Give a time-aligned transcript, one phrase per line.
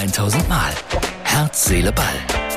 [0.00, 0.72] 1000 Mal.
[1.24, 2.06] Herz, Seele, Ball.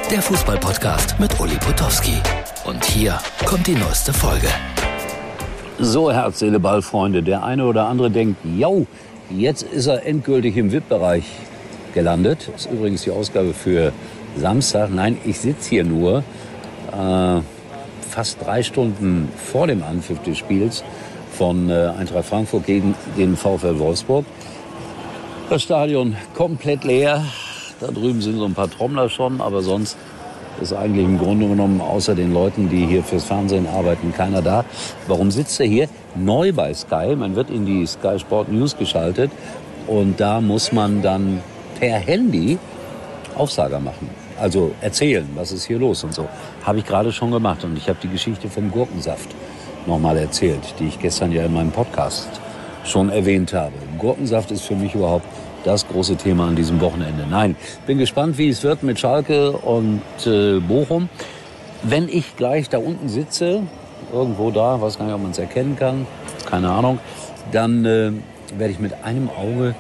[0.09, 2.15] Der Fußballpodcast mit Uli Potowski.
[2.63, 4.47] Und hier kommt die neueste Folge.
[5.78, 7.21] So, Herz, Seele, Ball, Freunde.
[7.21, 8.87] Der eine oder andere denkt, yo,
[9.29, 11.26] jetzt ist er endgültig im VIP-Bereich
[11.94, 12.49] gelandet.
[12.49, 13.91] Das ist übrigens die Ausgabe für
[14.37, 14.89] Samstag.
[14.89, 16.20] Nein, ich sitze hier nur
[16.94, 17.41] äh,
[18.09, 20.81] fast drei Stunden vor dem Anpfiff des Spiels
[21.38, 24.23] von äh, Eintracht Frankfurt gegen den VfL Wolfsburg.
[25.53, 27.23] Das Stadion komplett leer.
[27.80, 29.95] Da drüben sind so ein paar Trommler schon, aber sonst
[30.59, 34.66] ist eigentlich im Grunde genommen außer den Leuten, die hier fürs Fernsehen arbeiten, keiner da.
[35.05, 35.89] Warum sitzt er hier?
[36.16, 37.16] Neu bei Sky.
[37.16, 39.29] Man wird in die Sky Sport News geschaltet
[39.85, 41.43] und da muss man dann
[41.79, 42.57] per Handy
[43.35, 44.09] Aufsager machen.
[44.40, 46.27] Also erzählen, was ist hier los und so.
[46.63, 49.29] Habe ich gerade schon gemacht und ich habe die Geschichte vom Gurkensaft
[49.85, 52.41] nochmal erzählt, die ich gestern ja in meinem Podcast
[52.84, 53.73] schon erwähnt habe.
[53.98, 55.26] Gurkensaft ist für mich überhaupt
[55.64, 57.26] das große Thema an diesem Wochenende.
[57.30, 57.55] Nein,
[57.88, 61.10] bin gespannt, wie es wird mit Schalke und äh, Bochum.
[61.84, 63.62] Wenn ich gleich da unten sitze,
[64.11, 66.05] irgendwo da, weiß gar nicht, ob man es erkennen kann,
[66.45, 66.99] keine Ahnung,
[67.52, 68.11] dann äh,
[68.57, 69.75] werde ich mit einem Auge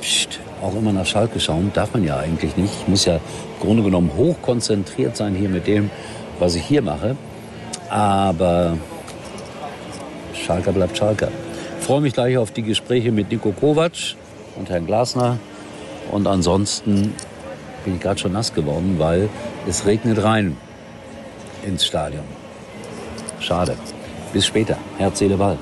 [0.00, 1.70] pst, auch immer nach Schalke schauen.
[1.74, 2.72] Darf man ja eigentlich nicht.
[2.82, 3.20] Ich muss ja im
[3.60, 5.90] Grunde genommen hoch konzentriert sein hier mit dem,
[6.38, 7.16] was ich hier mache.
[7.90, 8.76] Aber
[10.34, 11.28] Schalke bleibt Schalke.
[11.78, 13.92] Ich freue mich gleich auf die Gespräche mit Nico Kovac
[14.56, 15.38] und Herrn Glasner.
[16.10, 17.14] Und ansonsten
[17.84, 19.28] bin ich gerade schon nass geworden, weil
[19.68, 20.56] es regnet rein
[21.64, 22.24] ins Stadion.
[23.40, 23.76] Schade.
[24.32, 24.76] Bis später.
[24.98, 25.58] Herz, Seele, Ball.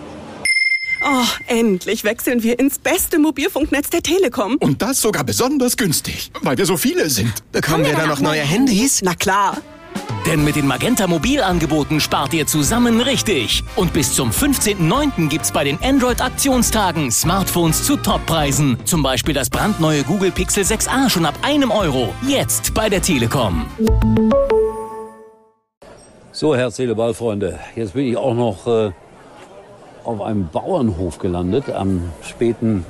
[1.07, 4.57] Oh, endlich wechseln wir ins beste Mobilfunknetz der Telekom.
[4.59, 7.33] Und das sogar besonders günstig, weil wir so viele sind.
[7.53, 9.03] Bekommen wir da noch neue Handys?
[9.03, 9.59] Na klar.
[10.27, 13.63] Denn mit den Magenta Mobilangeboten spart ihr zusammen richtig.
[13.77, 15.29] Und bis zum 15.09.
[15.29, 18.79] gibt's bei den Android-Aktionstagen Smartphones zu Toppreisen.
[18.87, 22.15] Zum Beispiel das brandneue Google Pixel 6a schon ab einem Euro.
[22.27, 23.67] Jetzt bei der Telekom.
[26.33, 26.97] So, Herz, Seele.
[27.77, 28.93] Jetzt bin ich auch noch äh,
[30.05, 32.87] auf einem Bauernhof gelandet am späten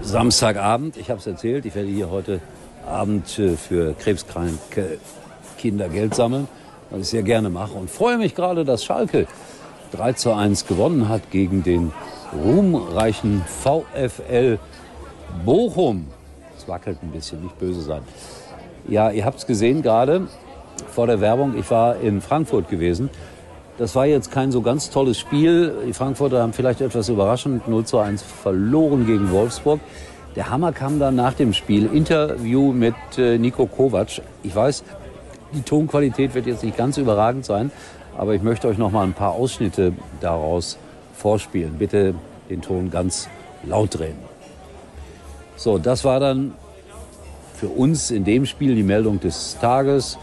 [0.00, 0.96] Samstagabend.
[0.96, 2.40] Ich habe es erzählt, ich werde hier heute
[2.86, 4.98] Abend äh, für krebskranke
[5.58, 6.48] Kinder Geld sammeln,
[6.90, 7.74] was ich sehr gerne mache.
[7.74, 9.26] Und freue mich gerade, dass Schalke
[9.92, 11.92] 3 zu 1 gewonnen hat gegen den
[12.32, 14.58] ruhmreichen VfL
[15.44, 16.06] Bochum.
[16.56, 18.02] Es wackelt ein bisschen, nicht böse sein.
[18.86, 20.28] Ja, ihr habt es gesehen gerade
[20.90, 21.58] vor der Werbung.
[21.58, 23.10] Ich war in Frankfurt gewesen.
[23.78, 25.72] Das war jetzt kein so ganz tolles Spiel.
[25.86, 29.80] Die Frankfurter haben vielleicht etwas überraschend 0 zu 1 verloren gegen Wolfsburg.
[30.34, 31.86] Der Hammer kam dann nach dem Spiel.
[31.92, 34.20] Interview mit äh, Nico Kovac.
[34.42, 34.84] Ich weiß,
[35.52, 37.70] die Tonqualität wird jetzt nicht ganz überragend sein,
[38.16, 40.78] aber ich möchte euch noch mal ein paar Ausschnitte daraus
[41.14, 41.74] vorspielen.
[41.78, 42.14] Bitte
[42.50, 43.28] den Ton ganz
[43.64, 44.16] laut drehen.
[45.56, 46.54] So, das war dann
[47.54, 50.18] für uns in dem Spiel die Meldung des Tages.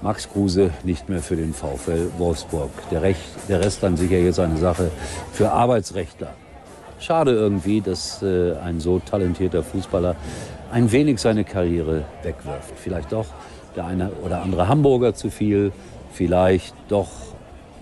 [0.00, 2.70] Max Kruse nicht mehr für den VfL Wolfsburg.
[2.90, 4.90] Der, Recht, der Rest dann sicher jetzt eine Sache
[5.32, 6.34] für Arbeitsrechtler.
[6.98, 10.14] Schade irgendwie, dass äh, ein so talentierter Fußballer
[10.70, 12.74] ein wenig seine Karriere wegwirft.
[12.76, 13.26] Vielleicht doch
[13.76, 15.72] der eine oder andere Hamburger zu viel,
[16.12, 17.08] vielleicht doch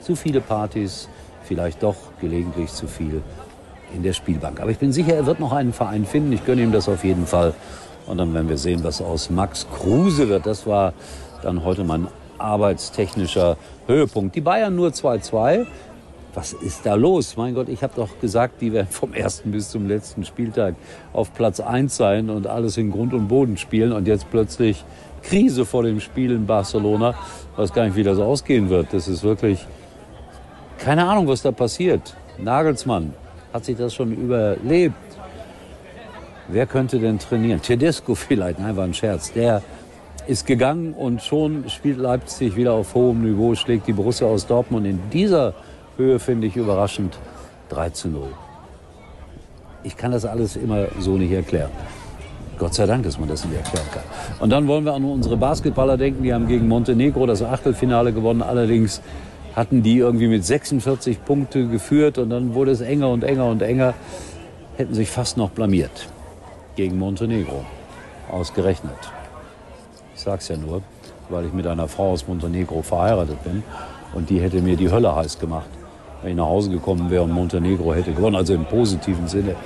[0.00, 1.08] zu viele Partys,
[1.44, 3.22] vielleicht doch gelegentlich zu viel
[3.94, 4.60] in der Spielbank.
[4.60, 6.32] Aber ich bin sicher, er wird noch einen Verein finden.
[6.32, 7.54] Ich gönne ihm das auf jeden Fall.
[8.06, 10.46] Und dann werden wir sehen, was aus Max Kruse wird.
[10.46, 10.92] Das war
[11.42, 14.34] dann heute mein arbeitstechnischer Höhepunkt.
[14.34, 15.66] Die Bayern nur 2-2.
[16.34, 17.36] Was ist da los?
[17.36, 20.74] Mein Gott, ich habe doch gesagt, die werden vom ersten bis zum letzten Spieltag
[21.12, 23.92] auf Platz 1 sein und alles in Grund und Boden spielen.
[23.92, 24.82] Und jetzt plötzlich
[25.22, 27.14] Krise vor dem Spiel in Barcelona.
[27.52, 28.92] Ich weiß gar nicht, wie das ausgehen wird.
[28.92, 29.66] Das ist wirklich
[30.78, 32.16] keine Ahnung, was da passiert.
[32.38, 33.14] Nagelsmann
[33.52, 34.94] hat sich das schon überlebt.
[36.48, 37.62] Wer könnte denn trainieren?
[37.62, 39.32] Tedesco vielleicht, nein, war ein Scherz.
[39.32, 39.62] Der
[40.26, 44.86] ist gegangen und schon spielt Leipzig wieder auf hohem Niveau, schlägt die Borussia aus Dortmund
[44.86, 45.54] in dieser
[45.96, 47.18] Höhe, finde ich überraschend,
[47.70, 48.28] 3 zu 0.
[49.82, 51.70] Ich kann das alles immer so nicht erklären.
[52.62, 54.04] Gott sei Dank, dass man das nicht erklären kann.
[54.38, 58.40] Und dann wollen wir an unsere Basketballer denken, die haben gegen Montenegro das Achtelfinale gewonnen.
[58.40, 59.02] Allerdings
[59.56, 63.62] hatten die irgendwie mit 46 Punkte geführt und dann wurde es enger und enger und
[63.62, 63.94] enger.
[64.76, 66.06] Hätten sich fast noch blamiert
[66.76, 67.64] gegen Montenegro.
[68.30, 68.94] Ausgerechnet.
[70.14, 70.82] Ich sag's ja nur,
[71.30, 73.64] weil ich mit einer Frau aus Montenegro verheiratet bin
[74.14, 75.68] und die hätte mir die Hölle heiß gemacht,
[76.22, 78.36] wenn ich nach Hause gekommen wäre und Montenegro hätte gewonnen.
[78.36, 79.56] Also im positiven Sinne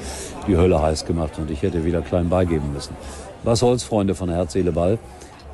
[0.47, 2.97] die Hölle heiß gemacht und ich hätte wieder klein beigeben müssen.
[3.43, 4.99] Was soll's, Freunde von Herz, Seele, Ball.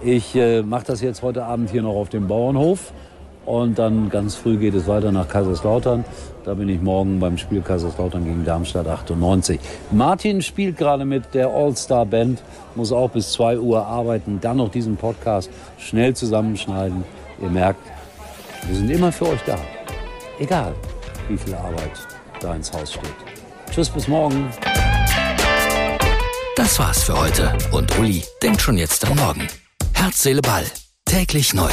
[0.04, 2.92] Ich äh, mache das jetzt heute Abend hier noch auf dem Bauernhof
[3.44, 6.04] Und dann ganz früh geht es weiter nach Kaiserslautern.
[6.44, 9.60] Da bin ich morgen beim Spiel Kaiserslautern gegen Darmstadt 98.
[9.92, 12.42] Martin spielt gerade mit der All-Star Band,
[12.74, 17.04] muss auch bis 2 Uhr arbeiten, dann noch diesen Podcast schnell zusammenschneiden.
[17.40, 17.80] Ihr merkt,
[18.66, 19.58] wir sind immer für euch da.
[20.42, 20.74] Egal,
[21.28, 21.92] wie viel Arbeit
[22.40, 23.14] da ins Haus steht.
[23.70, 24.50] Tschüss, bis morgen.
[26.56, 29.46] Das war's für heute und Uli denkt schon jetzt am Morgen.
[29.92, 30.64] Herz, Seele, Ball.
[31.04, 31.70] Täglich neu.